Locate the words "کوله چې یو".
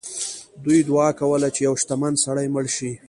1.19-1.73